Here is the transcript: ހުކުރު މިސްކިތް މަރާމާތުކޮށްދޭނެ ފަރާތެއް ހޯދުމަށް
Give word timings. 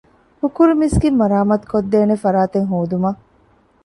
ހުކުރު 0.41 0.73
މިސްކިތް 0.81 1.19
މަރާމާތުކޮށްދޭނެ 1.21 2.15
ފަރާތެއް 2.23 2.69
ހޯދުމަށް 2.71 3.19